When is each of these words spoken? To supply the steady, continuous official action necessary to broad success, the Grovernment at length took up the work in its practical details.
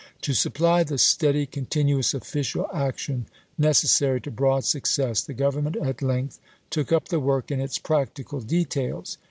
To 0.23 0.33
supply 0.33 0.81
the 0.81 0.97
steady, 0.97 1.45
continuous 1.45 2.15
official 2.15 2.67
action 2.73 3.27
necessary 3.55 4.19
to 4.21 4.31
broad 4.31 4.63
success, 4.65 5.21
the 5.21 5.35
Grovernment 5.35 5.75
at 5.79 6.01
length 6.01 6.39
took 6.71 6.91
up 6.91 7.09
the 7.09 7.19
work 7.19 7.51
in 7.51 7.61
its 7.61 7.77
practical 7.77 8.39
details. 8.41 9.19